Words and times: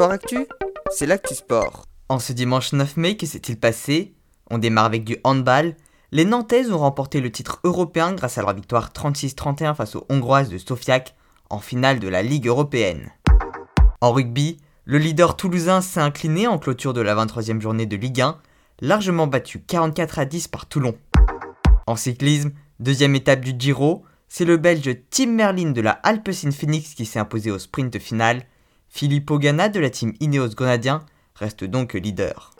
Sport 0.00 0.12
Actu, 0.12 0.46
c'est 0.90 1.04
l'actu 1.04 1.34
sport. 1.34 1.84
En 2.08 2.18
ce 2.18 2.32
dimanche 2.32 2.72
9 2.72 2.96
mai, 2.96 3.18
que 3.18 3.26
s'est-il 3.26 3.60
passé? 3.60 4.14
On 4.50 4.56
démarre 4.56 4.86
avec 4.86 5.04
du 5.04 5.18
handball. 5.24 5.76
Les 6.10 6.24
Nantaises 6.24 6.72
ont 6.72 6.78
remporté 6.78 7.20
le 7.20 7.30
titre 7.30 7.60
européen 7.64 8.14
grâce 8.14 8.38
à 8.38 8.40
leur 8.40 8.54
victoire 8.54 8.92
36-31 8.94 9.74
face 9.74 9.96
aux 9.96 10.06
Hongroises 10.08 10.48
de 10.48 10.56
Sofiac 10.56 11.14
en 11.50 11.58
finale 11.58 12.00
de 12.00 12.08
la 12.08 12.22
Ligue 12.22 12.46
européenne. 12.46 13.10
En 14.00 14.12
rugby, 14.12 14.56
le 14.86 14.96
leader 14.96 15.36
toulousain 15.36 15.82
s'est 15.82 16.00
incliné 16.00 16.46
en 16.46 16.56
clôture 16.56 16.94
de 16.94 17.02
la 17.02 17.14
23e 17.14 17.60
journée 17.60 17.84
de 17.84 17.96
Ligue 17.96 18.22
1, 18.22 18.38
largement 18.80 19.26
battu 19.26 19.60
44 19.60 20.18
à 20.18 20.24
10 20.24 20.48
par 20.48 20.64
Toulon. 20.64 20.96
En 21.86 21.96
cyclisme, 21.96 22.52
deuxième 22.78 23.16
étape 23.16 23.42
du 23.42 23.52
Giro, 23.58 24.02
c'est 24.30 24.46
le 24.46 24.56
Belge 24.56 24.96
Tim 25.10 25.26
Merlin 25.26 25.72
de 25.72 25.82
la 25.82 25.90
Alpecin 25.90 26.52
Phoenix 26.52 26.94
qui 26.94 27.04
s'est 27.04 27.18
imposé 27.18 27.50
au 27.50 27.58
sprint 27.58 27.98
final. 27.98 28.46
Filippo 28.92 29.38
Ganna 29.38 29.68
de 29.68 29.78
la 29.78 29.88
team 29.88 30.14
Ineos 30.18 30.48
Grenadien 30.48 31.04
reste 31.36 31.62
donc 31.64 31.94
leader. 31.94 32.50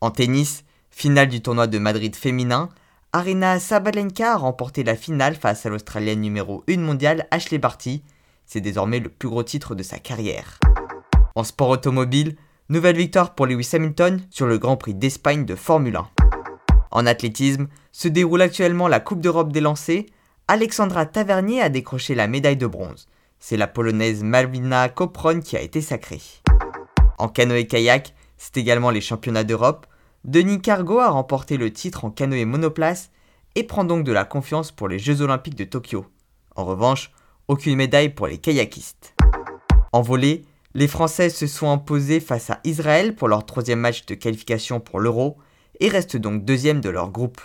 En 0.00 0.10
tennis, 0.10 0.64
finale 0.90 1.28
du 1.28 1.42
tournoi 1.42 1.66
de 1.66 1.78
Madrid 1.78 2.16
féminin, 2.16 2.70
Arena 3.12 3.60
Sabalenka 3.60 4.32
a 4.32 4.36
remporté 4.36 4.82
la 4.82 4.96
finale 4.96 5.36
face 5.36 5.66
à 5.66 5.68
l'Australienne 5.68 6.22
numéro 6.22 6.64
1 6.68 6.78
mondiale 6.78 7.28
Ashley 7.30 7.58
Barty. 7.58 8.02
C'est 8.46 8.62
désormais 8.62 9.00
le 9.00 9.10
plus 9.10 9.28
gros 9.28 9.42
titre 9.42 9.74
de 9.74 9.82
sa 9.82 9.98
carrière. 9.98 10.58
En 11.34 11.44
sport 11.44 11.68
automobile, 11.68 12.36
nouvelle 12.70 12.96
victoire 12.96 13.34
pour 13.34 13.46
Lewis 13.46 13.68
Hamilton 13.74 14.22
sur 14.30 14.46
le 14.46 14.56
Grand 14.56 14.78
Prix 14.78 14.94
d'Espagne 14.94 15.44
de 15.44 15.54
Formule 15.54 15.96
1. 15.96 16.08
En 16.90 17.06
athlétisme, 17.06 17.68
se 17.92 18.08
déroule 18.08 18.42
actuellement 18.42 18.88
la 18.88 18.98
Coupe 18.98 19.20
d'Europe 19.20 19.52
des 19.52 19.60
lancers. 19.60 20.04
Alexandra 20.48 21.04
Tavernier 21.04 21.60
a 21.60 21.68
décroché 21.68 22.14
la 22.14 22.28
médaille 22.28 22.56
de 22.56 22.66
bronze. 22.66 23.08
C'est 23.42 23.56
la 23.56 23.66
polonaise 23.66 24.22
Malvina 24.22 24.90
Kopron 24.90 25.40
qui 25.40 25.56
a 25.56 25.62
été 25.62 25.80
sacrée. 25.80 26.20
En 27.16 27.28
canoë-kayak, 27.28 28.14
c'est 28.36 28.58
également 28.58 28.90
les 28.90 29.00
championnats 29.00 29.44
d'Europe. 29.44 29.86
Denis 30.24 30.60
Cargo 30.60 30.98
a 30.98 31.08
remporté 31.08 31.56
le 31.56 31.72
titre 31.72 32.04
en 32.04 32.10
canoë 32.10 32.44
monoplace 32.44 33.10
et 33.54 33.64
prend 33.64 33.84
donc 33.84 34.04
de 34.04 34.12
la 34.12 34.26
confiance 34.26 34.70
pour 34.70 34.88
les 34.88 34.98
Jeux 34.98 35.22
Olympiques 35.22 35.56
de 35.56 35.64
Tokyo. 35.64 36.04
En 36.54 36.66
revanche, 36.66 37.12
aucune 37.48 37.76
médaille 37.76 38.10
pour 38.10 38.26
les 38.26 38.36
kayakistes. 38.36 39.14
En 39.92 40.02
volée, 40.02 40.44
les 40.74 40.86
Françaises 40.86 41.34
se 41.34 41.46
sont 41.46 41.70
imposées 41.70 42.20
face 42.20 42.50
à 42.50 42.60
Israël 42.64 43.16
pour 43.16 43.26
leur 43.26 43.46
troisième 43.46 43.80
match 43.80 44.04
de 44.04 44.14
qualification 44.14 44.80
pour 44.80 45.00
l'Euro 45.00 45.38
et 45.80 45.88
restent 45.88 46.18
donc 46.18 46.44
deuxième 46.44 46.82
de 46.82 46.90
leur 46.90 47.10
groupe. 47.10 47.40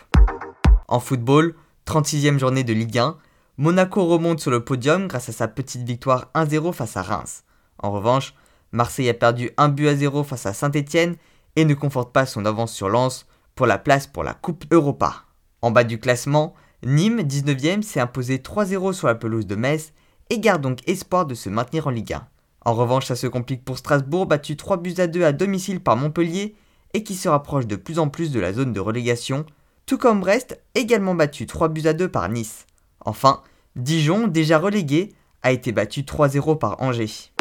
En 0.90 1.00
football, 1.00 1.56
36e 1.88 2.38
journée 2.38 2.66
de 2.66 2.74
Ligue 2.74 2.98
1, 2.98 3.18
Monaco 3.58 4.06
remonte 4.06 4.42
sur 4.42 4.52
le 4.52 4.66
podium 4.66 5.08
grâce 5.08 5.30
à 5.30 5.32
sa 5.32 5.48
petite 5.48 5.84
victoire 5.84 6.30
1-0 6.36 6.74
face 6.74 6.98
à 6.98 7.02
Reims. 7.02 7.46
En 7.80 7.90
revanche, 7.90 8.34
Marseille 8.74 9.08
a 9.08 9.14
perdu 9.14 9.50
1 9.56 9.70
but 9.70 9.88
à 9.88 9.96
0 9.96 10.26
face 10.26 10.46
à 10.46 10.52
Saint-Etienne 10.52 11.16
et 11.56 11.64
ne 11.64 11.74
conforte 11.74 12.12
pas 12.12 12.26
son 12.26 12.46
avance 12.46 12.74
sur 12.74 12.90
Lens 12.90 13.26
pour 13.56 13.66
la 13.66 13.78
place 13.78 14.08
pour 14.08 14.26
la 14.26 14.34
Coupe 14.34 14.66
Europa. 14.72 15.24
En 15.62 15.72
bas 15.72 15.86
du 15.86 16.02
classement, 16.02 16.54
Nîmes, 16.84 17.22
19e, 17.22 17.82
s'est 17.82 18.02
imposé 18.02 18.40
3-0 18.40 18.92
sur 18.92 19.08
la 19.08 19.16
pelouse 19.16 19.48
de 19.48 19.56
Metz 19.56 19.94
et 20.30 20.40
garde 20.40 20.62
donc 20.62 20.80
espoir 20.86 21.26
de 21.26 21.34
se 21.34 21.48
maintenir 21.48 21.88
en 21.88 21.92
Ligue 21.92 22.12
1. 22.12 22.28
En 22.66 22.74
revanche, 22.74 23.06
ça 23.06 23.16
se 23.16 23.28
complique 23.28 23.64
pour 23.64 23.78
Strasbourg, 23.78 24.26
battu 24.26 24.58
3 24.58 24.78
buts 24.78 24.96
à 24.98 25.08
2 25.08 25.24
à 25.24 25.32
domicile 25.32 25.80
par 25.80 25.96
Montpellier 25.96 26.56
et 26.94 27.04
qui 27.04 27.16
se 27.16 27.30
rapproche 27.30 27.68
de 27.68 27.78
plus 27.78 28.00
en 28.00 28.10
plus 28.10 28.32
de 28.32 28.40
la 28.42 28.52
zone 28.52 28.74
de 28.74 28.82
relégation, 28.82 29.46
tout 29.86 29.98
comme 29.98 30.20
Brest, 30.20 30.62
également 30.74 31.16
battu 31.16 31.46
3 31.46 31.70
buts 31.70 31.88
à 31.88 31.94
2 31.94 32.10
par 32.10 32.28
Nice. 32.28 32.66
Enfin, 33.06 33.42
Dijon, 33.76 34.28
déjà 34.28 34.58
relégué, 34.58 35.14
a 35.44 35.52
été 35.52 35.72
battu 35.72 36.02
3-0 36.02 36.58
par 36.58 36.82
Angers. 36.82 37.32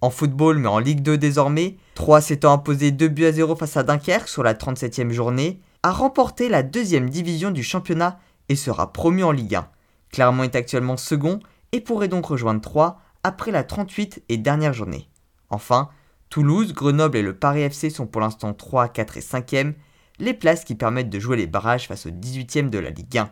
En 0.00 0.10
football, 0.10 0.58
mais 0.58 0.68
en 0.68 0.78
Ligue 0.78 1.02
2 1.02 1.18
désormais, 1.18 1.76
3 1.94 2.20
s'étant 2.20 2.52
imposé 2.52 2.90
2 2.90 3.08
buts 3.08 3.26
à 3.26 3.32
0 3.32 3.54
face 3.54 3.76
à 3.76 3.82
Dunkerque 3.82 4.28
sur 4.28 4.42
la 4.42 4.54
37e 4.54 5.10
journée, 5.10 5.60
a 5.82 5.92
remporté 5.92 6.48
la 6.48 6.62
deuxième 6.62 7.08
division 7.08 7.50
du 7.50 7.62
championnat 7.62 8.18
et 8.48 8.56
sera 8.56 8.92
promu 8.92 9.22
en 9.22 9.30
Ligue 9.30 9.54
1. 9.54 9.68
Clermont 10.10 10.42
est 10.42 10.56
actuellement 10.56 10.96
second 10.96 11.40
et 11.72 11.80
pourrait 11.80 12.08
donc 12.08 12.26
rejoindre 12.26 12.60
3 12.60 13.00
après 13.22 13.50
la 13.50 13.62
38 13.62 14.24
et 14.28 14.38
dernière 14.38 14.72
journée. 14.72 15.08
Enfin, 15.50 15.90
Toulouse, 16.30 16.72
Grenoble 16.72 17.18
et 17.18 17.22
le 17.22 17.36
Paris 17.36 17.62
FC 17.62 17.90
sont 17.90 18.06
pour 18.06 18.20
l'instant 18.20 18.54
3, 18.54 18.88
4 18.88 19.18
et 19.18 19.20
5e, 19.20 19.74
les 20.18 20.34
places 20.34 20.64
qui 20.64 20.74
permettent 20.74 21.10
de 21.10 21.18
jouer 21.18 21.36
les 21.36 21.46
barrages 21.46 21.88
face 21.88 22.06
au 22.06 22.10
18e 22.10 22.70
de 22.70 22.78
la 22.78 22.90
Ligue 22.90 23.18
1. 23.18 23.30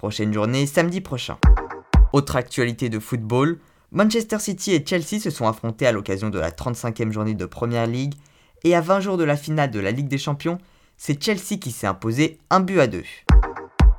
Prochaine 0.00 0.32
journée 0.32 0.64
samedi 0.64 1.02
prochain. 1.02 1.36
Autre 2.14 2.36
actualité 2.36 2.88
de 2.88 2.98
football, 2.98 3.58
Manchester 3.92 4.38
City 4.38 4.72
et 4.72 4.82
Chelsea 4.82 5.20
se 5.20 5.28
sont 5.28 5.46
affrontés 5.46 5.86
à 5.86 5.92
l'occasion 5.92 6.30
de 6.30 6.38
la 6.38 6.50
35e 6.50 7.12
journée 7.12 7.34
de 7.34 7.44
Première 7.44 7.86
League 7.86 8.14
et 8.64 8.74
à 8.74 8.80
20 8.80 9.00
jours 9.00 9.18
de 9.18 9.24
la 9.24 9.36
finale 9.36 9.70
de 9.70 9.78
la 9.78 9.90
Ligue 9.90 10.08
des 10.08 10.16
Champions, 10.16 10.56
c'est 10.96 11.22
Chelsea 11.22 11.58
qui 11.60 11.70
s'est 11.70 11.86
imposé 11.86 12.38
un 12.48 12.60
but 12.60 12.80
à 12.80 12.86
deux. 12.86 13.04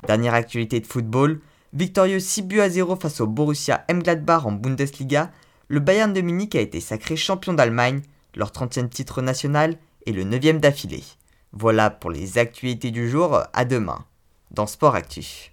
Dernière 0.08 0.34
actualité 0.34 0.80
de 0.80 0.86
football, 0.86 1.40
Victorieux 1.72 2.18
6 2.18 2.42
buts 2.42 2.60
à 2.60 2.68
0 2.68 2.96
face 2.96 3.20
au 3.20 3.28
Borussia 3.28 3.84
Mgladbach 3.88 4.44
en 4.44 4.50
Bundesliga, 4.50 5.30
le 5.68 5.78
Bayern 5.78 6.12
de 6.12 6.20
Munich 6.20 6.56
a 6.56 6.60
été 6.60 6.80
sacré 6.80 7.14
champion 7.14 7.52
d'Allemagne, 7.52 8.02
leur 8.34 8.50
30e 8.50 8.88
titre 8.88 9.22
national 9.22 9.76
et 10.06 10.10
le 10.10 10.24
9e 10.24 10.58
d'affilée. 10.58 11.04
Voilà 11.52 11.90
pour 11.90 12.10
les 12.10 12.38
actualités 12.38 12.90
du 12.90 13.08
jour, 13.08 13.38
à 13.52 13.64
demain, 13.64 14.04
dans 14.50 14.66
Sport 14.66 14.96
Actif. 14.96 15.50